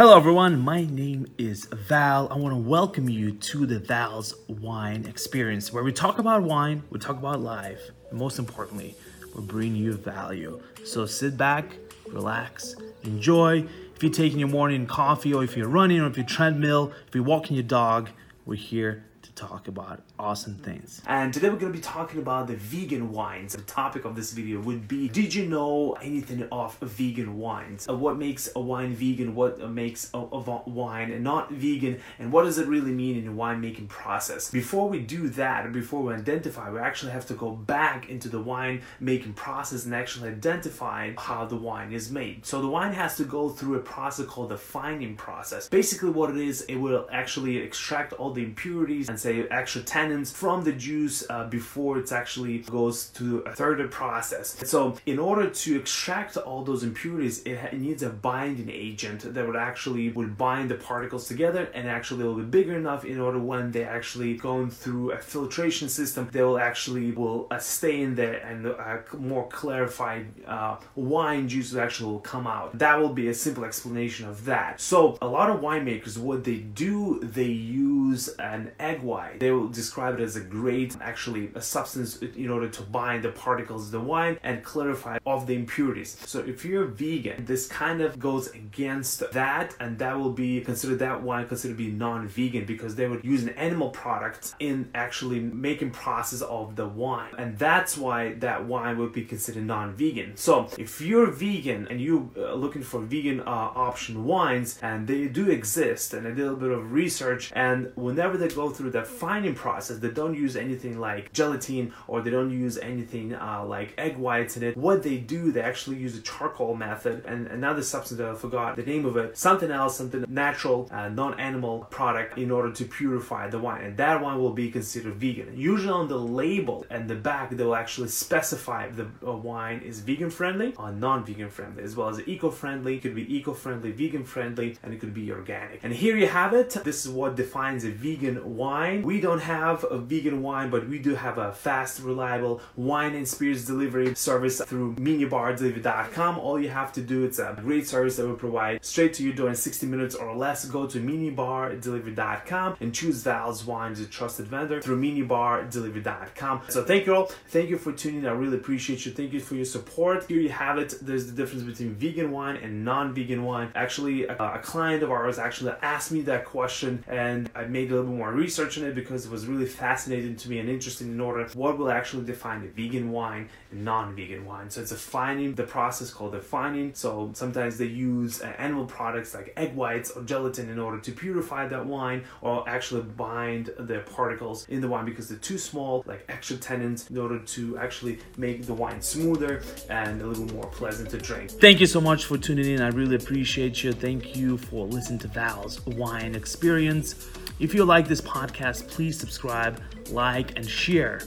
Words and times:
Hello, 0.00 0.16
everyone. 0.16 0.58
My 0.58 0.86
name 0.86 1.26
is 1.36 1.66
Val. 1.66 2.26
I 2.32 2.36
want 2.38 2.54
to 2.54 2.58
welcome 2.58 3.10
you 3.10 3.32
to 3.32 3.66
the 3.66 3.78
Val's 3.78 4.34
Wine 4.48 5.04
Experience, 5.04 5.74
where 5.74 5.84
we 5.84 5.92
talk 5.92 6.18
about 6.18 6.42
wine, 6.42 6.82
we 6.88 6.98
talk 6.98 7.18
about 7.18 7.40
life, 7.40 7.90
and 8.08 8.18
most 8.18 8.38
importantly, 8.38 8.94
we 9.34 9.42
bring 9.42 9.76
you 9.76 9.92
value. 9.92 10.58
So 10.86 11.04
sit 11.04 11.36
back, 11.36 11.76
relax, 12.08 12.76
enjoy. 13.02 13.66
If 13.94 14.02
you're 14.02 14.10
taking 14.10 14.38
your 14.38 14.48
morning 14.48 14.86
coffee, 14.86 15.34
or 15.34 15.44
if 15.44 15.54
you're 15.54 15.68
running, 15.68 16.00
or 16.00 16.06
if 16.06 16.16
you're 16.16 16.24
treadmill, 16.24 16.94
if 17.06 17.14
you're 17.14 17.22
walking 17.22 17.56
your 17.56 17.64
dog, 17.64 18.08
we're 18.46 18.54
here 18.54 19.04
talk 19.34 19.68
about 19.68 20.02
awesome 20.18 20.56
things. 20.56 21.02
And 21.06 21.32
today 21.32 21.48
we're 21.48 21.56
going 21.56 21.72
to 21.72 21.78
be 21.78 21.82
talking 21.82 22.20
about 22.20 22.46
the 22.46 22.56
vegan 22.56 23.12
wines. 23.12 23.54
The 23.54 23.62
topic 23.62 24.04
of 24.04 24.16
this 24.16 24.32
video 24.32 24.60
would 24.60 24.88
be 24.88 25.08
Did 25.08 25.34
you 25.34 25.46
know 25.46 25.92
anything 26.02 26.46
of 26.50 26.76
vegan 26.78 27.38
wines? 27.38 27.88
Uh, 27.88 27.94
what 27.94 28.16
makes 28.16 28.48
a 28.54 28.60
wine 28.60 28.94
vegan? 28.94 29.34
What 29.34 29.60
makes 29.70 30.10
a, 30.14 30.18
a 30.18 30.62
wine 30.68 31.22
not 31.22 31.50
vegan? 31.50 32.00
And 32.18 32.32
what 32.32 32.44
does 32.44 32.58
it 32.58 32.66
really 32.66 32.92
mean 32.92 33.16
in 33.16 33.26
the 33.26 33.32
winemaking 33.32 33.88
process? 33.88 34.50
Before 34.50 34.88
we 34.88 35.00
do 35.00 35.28
that, 35.30 35.72
before 35.72 36.02
we 36.02 36.14
identify, 36.14 36.70
we 36.70 36.78
actually 36.78 37.12
have 37.12 37.26
to 37.26 37.34
go 37.34 37.50
back 37.50 38.08
into 38.08 38.28
the 38.28 38.40
wine 38.40 38.82
making 38.98 39.34
process 39.34 39.84
and 39.84 39.94
actually 39.94 40.30
identify 40.30 41.12
how 41.18 41.44
the 41.44 41.56
wine 41.56 41.92
is 41.92 42.10
made. 42.10 42.44
So 42.46 42.60
the 42.60 42.68
wine 42.68 42.92
has 42.92 43.16
to 43.16 43.24
go 43.24 43.48
through 43.48 43.76
a 43.76 43.80
process 43.80 44.26
called 44.26 44.50
the 44.50 44.58
fining 44.58 45.16
process. 45.16 45.68
Basically, 45.68 46.10
what 46.10 46.30
it 46.30 46.36
is, 46.36 46.62
it 46.62 46.76
will 46.76 47.06
actually 47.12 47.58
extract 47.58 48.12
all 48.14 48.32
the 48.32 48.42
impurities 48.42 49.08
and 49.08 49.19
say 49.20 49.46
extra 49.48 49.82
tannins 49.82 50.32
from 50.32 50.64
the 50.64 50.72
juice 50.72 51.24
uh, 51.28 51.44
before 51.44 51.98
it 51.98 52.10
actually 52.12 52.58
goes 52.58 53.08
to 53.10 53.38
a 53.40 53.54
further 53.54 53.88
process. 53.88 54.56
So 54.64 54.96
in 55.06 55.18
order 55.18 55.50
to 55.50 55.76
extract 55.76 56.36
all 56.36 56.62
those 56.64 56.82
impurities, 56.82 57.42
it, 57.42 57.58
it 57.72 57.80
needs 57.80 58.02
a 58.02 58.10
binding 58.10 58.70
agent 58.70 59.32
that 59.34 59.46
would 59.46 59.56
actually 59.56 60.10
would 60.10 60.36
bind 60.36 60.70
the 60.70 60.76
particles 60.76 61.28
together 61.28 61.68
and 61.74 61.88
actually 61.88 62.24
will 62.24 62.36
be 62.36 62.42
bigger 62.42 62.76
enough 62.76 63.04
in 63.04 63.20
order 63.20 63.38
when 63.38 63.70
they 63.70 63.84
actually 63.84 64.36
going 64.36 64.70
through 64.70 65.12
a 65.12 65.18
filtration 65.18 65.88
system, 65.88 66.28
they 66.32 66.42
will 66.42 66.58
actually 66.58 67.12
will 67.12 67.46
uh, 67.50 67.58
stay 67.58 68.00
in 68.02 68.14
there 68.14 68.38
and 68.46 68.66
uh, 68.66 68.98
more 69.18 69.46
clarified 69.48 70.26
uh, 70.46 70.76
wine 70.94 71.48
juices 71.48 71.76
actually 71.76 72.10
will 72.12 72.20
come 72.20 72.46
out. 72.46 72.76
That 72.78 72.98
will 73.00 73.12
be 73.12 73.28
a 73.28 73.34
simple 73.34 73.64
explanation 73.64 74.28
of 74.28 74.44
that. 74.44 74.80
So 74.80 75.18
a 75.20 75.26
lot 75.26 75.50
of 75.50 75.60
winemakers, 75.60 76.16
what 76.18 76.44
they 76.44 76.58
do, 76.58 77.20
they 77.22 77.44
use 77.44 78.28
an 78.38 78.72
egg 78.78 78.99
wine. 79.02 79.38
They 79.38 79.50
will 79.50 79.68
describe 79.68 80.14
it 80.18 80.22
as 80.22 80.36
a 80.36 80.40
great, 80.40 80.96
actually, 81.00 81.50
a 81.54 81.62
substance 81.62 82.18
in 82.18 82.50
order 82.50 82.68
to 82.68 82.82
bind 82.82 83.24
the 83.24 83.30
particles 83.30 83.86
of 83.86 83.92
the 83.92 84.00
wine 84.00 84.38
and 84.42 84.62
clarify 84.62 85.18
of 85.26 85.46
the 85.46 85.54
impurities. 85.54 86.16
So 86.26 86.40
if 86.40 86.64
you're 86.64 86.86
vegan, 86.86 87.44
this 87.44 87.66
kind 87.66 88.00
of 88.00 88.18
goes 88.18 88.48
against 88.48 89.32
that, 89.32 89.74
and 89.80 89.98
that 89.98 90.18
will 90.18 90.32
be 90.32 90.60
considered 90.60 90.98
that 91.00 91.22
wine 91.22 91.46
considered 91.46 91.74
to 91.74 91.84
be 91.84 91.90
non-vegan 91.90 92.64
because 92.64 92.94
they 92.94 93.06
would 93.06 93.24
use 93.24 93.42
an 93.42 93.50
animal 93.50 93.90
product 93.90 94.54
in 94.58 94.90
actually 94.94 95.40
making 95.40 95.90
process 95.90 96.42
of 96.42 96.76
the 96.76 96.86
wine, 96.86 97.32
and 97.38 97.58
that's 97.58 97.96
why 97.96 98.34
that 98.34 98.64
wine 98.64 98.98
would 98.98 99.12
be 99.12 99.24
considered 99.24 99.64
non-vegan. 99.64 100.36
So 100.36 100.68
if 100.78 101.00
you're 101.00 101.30
vegan 101.30 101.88
and 101.88 102.00
you're 102.00 102.28
uh, 102.36 102.54
looking 102.54 102.82
for 102.82 103.00
vegan 103.00 103.40
uh, 103.40 103.44
option 103.44 104.24
wines, 104.24 104.78
and 104.82 105.06
they 105.06 105.28
do 105.28 105.50
exist, 105.50 106.14
and 106.14 106.26
I 106.26 106.30
did 106.30 106.40
a 106.40 106.42
little 106.42 106.56
bit 106.56 106.70
of 106.70 106.92
research, 106.92 107.52
and 107.54 107.92
whenever 107.96 108.36
they 108.36 108.48
go 108.48 108.70
through 108.70 108.89
that 108.92 109.06
fining 109.06 109.54
process, 109.54 109.98
they 109.98 110.10
don't 110.10 110.34
use 110.34 110.56
anything 110.56 110.98
like 110.98 111.32
gelatin 111.32 111.92
or 112.06 112.20
they 112.20 112.30
don't 112.30 112.50
use 112.50 112.78
anything 112.78 113.34
uh, 113.34 113.64
like 113.66 113.94
egg 113.98 114.16
whites 114.16 114.56
in 114.56 114.62
it. 114.62 114.76
What 114.76 115.02
they 115.02 115.18
do, 115.18 115.52
they 115.52 115.62
actually 115.62 115.96
use 115.96 116.16
a 116.16 116.22
charcoal 116.22 116.74
method 116.74 117.24
and 117.26 117.46
another 117.48 117.82
substance 117.82 118.18
that 118.18 118.28
I 118.28 118.34
forgot 118.34 118.76
the 118.76 118.82
name 118.82 119.06
of 119.06 119.16
it, 119.16 119.36
something 119.36 119.70
else, 119.70 119.96
something 119.96 120.24
natural, 120.28 120.88
uh, 120.90 121.08
non-animal 121.08 121.86
product 121.90 122.38
in 122.38 122.50
order 122.50 122.72
to 122.72 122.84
purify 122.84 123.48
the 123.48 123.58
wine. 123.58 123.84
And 123.84 123.96
that 123.96 124.20
one 124.22 124.38
will 124.40 124.52
be 124.52 124.70
considered 124.70 125.14
vegan. 125.14 125.54
Usually 125.56 125.90
on 125.90 126.08
the 126.08 126.18
label 126.18 126.86
and 126.90 127.08
the 127.08 127.14
back, 127.14 127.50
they 127.50 127.64
will 127.64 127.74
actually 127.74 128.08
specify 128.08 128.86
if 128.86 128.96
the 128.96 129.08
uh, 129.26 129.32
wine 129.32 129.80
is 129.80 130.00
vegan 130.00 130.30
friendly 130.30 130.74
or 130.76 130.92
non-vegan 130.92 131.50
friendly, 131.50 131.82
as 131.82 131.96
well 131.96 132.08
as 132.08 132.20
eco-friendly. 132.26 132.96
It 132.96 133.02
could 133.02 133.14
be 133.14 133.36
eco-friendly, 133.36 133.92
vegan 133.92 134.24
friendly, 134.24 134.76
and 134.82 134.92
it 134.94 135.00
could 135.00 135.14
be 135.14 135.30
organic. 135.30 135.80
And 135.82 135.92
here 135.92 136.16
you 136.16 136.26
have 136.26 136.52
it. 136.54 136.70
This 136.84 137.04
is 137.04 137.10
what 137.10 137.36
defines 137.36 137.84
a 137.84 137.90
vegan 137.90 138.56
wine 138.56 138.79
wine. 138.80 139.02
We 139.02 139.20
don't 139.20 139.40
have 139.40 139.84
a 139.90 139.98
vegan 139.98 140.42
wine, 140.42 140.70
but 140.70 140.88
we 140.88 140.98
do 140.98 141.14
have 141.14 141.38
a 141.38 141.52
fast, 141.52 142.00
reliable 142.00 142.60
wine 142.76 143.14
and 143.14 143.28
spirits 143.28 143.64
delivery 143.66 144.14
service 144.14 144.60
through 144.64 144.94
minibardelivery.com. 144.94 146.38
All 146.38 146.58
you 146.58 146.70
have 146.70 146.92
to 146.94 147.02
do, 147.02 147.24
it's 147.24 147.38
a 147.38 147.56
great 147.60 147.86
service 147.86 148.16
that 148.16 148.26
we 148.26 148.34
provide 148.34 148.84
straight 148.84 149.12
to 149.14 149.22
your 149.22 149.34
door 149.34 149.50
in 149.50 149.54
60 149.54 149.86
minutes 149.86 150.14
or 150.14 150.34
less. 150.34 150.64
Go 150.64 150.86
to 150.86 150.98
minibardelivery.com 150.98 152.76
and 152.80 152.94
choose 152.94 153.22
Val's 153.22 153.66
Wines, 153.66 154.00
a 154.00 154.06
trusted 154.06 154.46
vendor 154.46 154.80
through 154.80 155.00
minibardelivery.com. 155.00 156.62
So 156.68 156.84
thank 156.84 157.06
you 157.06 157.14
all. 157.14 157.26
Thank 157.48 157.68
you 157.70 157.76
for 157.76 157.92
tuning 157.92 158.20
in. 158.20 158.26
I 158.26 158.32
really 158.32 158.56
appreciate 158.56 159.04
you. 159.04 159.12
Thank 159.12 159.32
you 159.32 159.40
for 159.40 159.56
your 159.56 159.64
support. 159.66 160.26
Here 160.28 160.40
you 160.40 160.48
have 160.48 160.78
it. 160.78 160.94
There's 161.02 161.26
the 161.26 161.32
difference 161.32 161.64
between 161.64 161.94
vegan 161.94 162.30
wine 162.30 162.56
and 162.56 162.84
non-vegan 162.84 163.42
wine. 163.44 163.70
Actually, 163.74 164.26
a, 164.26 164.36
a 164.36 164.58
client 164.60 165.02
of 165.02 165.10
ours 165.10 165.38
actually 165.38 165.72
asked 165.82 166.12
me 166.12 166.22
that 166.22 166.44
question 166.44 167.04
and 167.08 167.50
I 167.54 167.64
made 167.64 167.90
a 167.90 167.96
little 167.96 168.10
bit 168.10 168.16
more 168.16 168.32
research 168.32 168.69
it 168.78 168.94
because 168.94 169.26
it 169.26 169.30
was 169.30 169.46
really 169.46 169.66
fascinating 169.66 170.36
to 170.36 170.48
me 170.48 170.58
and 170.58 170.68
interesting 170.68 171.08
in 171.08 171.20
order 171.20 171.46
what 171.54 171.78
will 171.78 171.90
actually 171.90 172.24
define 172.24 172.62
a 172.62 172.68
vegan 172.68 173.10
wine 173.10 173.48
and 173.70 173.84
non-vegan 173.84 174.44
wine. 174.44 174.70
So 174.70 174.80
it's 174.80 174.90
defining 174.90 175.54
the 175.54 175.64
process 175.64 176.10
called 176.10 176.32
defining. 176.32 176.94
So 176.94 177.30
sometimes 177.34 177.78
they 177.78 177.86
use 177.86 178.42
uh, 178.42 178.46
animal 178.58 178.86
products 178.86 179.34
like 179.34 179.52
egg 179.56 179.74
whites 179.74 180.10
or 180.12 180.22
gelatin 180.22 180.68
in 180.70 180.78
order 180.78 180.98
to 180.98 181.12
purify 181.12 181.66
that 181.68 181.84
wine 181.84 182.24
or 182.40 182.68
actually 182.68 183.02
bind 183.02 183.72
the 183.78 184.00
particles 184.00 184.66
in 184.68 184.80
the 184.80 184.88
wine 184.88 185.04
because 185.04 185.28
they're 185.28 185.38
too 185.38 185.58
small, 185.58 186.02
like 186.06 186.24
extra 186.28 186.56
tannins, 186.56 187.10
in 187.10 187.18
order 187.18 187.38
to 187.38 187.78
actually 187.78 188.18
make 188.36 188.66
the 188.66 188.74
wine 188.74 189.00
smoother 189.00 189.62
and 189.88 190.22
a 190.22 190.26
little 190.26 190.46
more 190.54 190.66
pleasant 190.66 191.10
to 191.10 191.18
drink. 191.18 191.50
Thank 191.50 191.80
you 191.80 191.86
so 191.86 192.00
much 192.00 192.24
for 192.24 192.38
tuning 192.38 192.66
in. 192.66 192.80
I 192.80 192.88
really 192.88 193.16
appreciate 193.16 193.82
you. 193.82 193.92
Thank 193.92 194.36
you 194.36 194.56
for 194.56 194.86
listening 194.86 195.18
to 195.20 195.28
Val's 195.28 195.84
Wine 195.86 196.34
Experience. 196.34 197.28
If 197.58 197.74
you 197.74 197.84
like 197.84 198.08
this 198.08 198.22
podcast, 198.60 198.88
please 198.88 199.18
subscribe, 199.18 199.80
like, 200.10 200.56
and 200.56 200.68
share. 200.68 201.20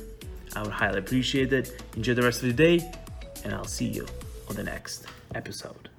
I 0.56 0.62
would 0.62 0.72
highly 0.72 1.00
appreciate 1.00 1.52
it. 1.54 1.82
Enjoy 1.96 2.14
the 2.14 2.22
rest 2.22 2.44
of 2.44 2.48
the 2.48 2.54
day, 2.54 2.92
and 3.44 3.54
I'll 3.54 3.66
see 3.66 3.88
you 3.88 4.06
on 4.50 4.56
the 4.56 4.64
next 4.64 5.06
episode. 5.36 5.90